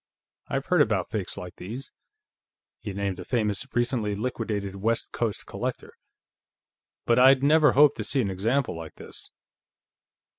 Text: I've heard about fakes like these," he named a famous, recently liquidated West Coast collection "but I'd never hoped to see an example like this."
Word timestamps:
I've 0.47 0.65
heard 0.65 0.81
about 0.81 1.11
fakes 1.11 1.37
like 1.37 1.57
these," 1.57 1.91
he 2.79 2.91
named 2.91 3.19
a 3.19 3.23
famous, 3.23 3.67
recently 3.75 4.15
liquidated 4.15 4.77
West 4.77 5.11
Coast 5.11 5.45
collection 5.45 5.91
"but 7.05 7.19
I'd 7.19 7.43
never 7.43 7.73
hoped 7.73 7.97
to 7.97 8.03
see 8.03 8.19
an 8.19 8.31
example 8.31 8.75
like 8.75 8.95
this." 8.95 9.29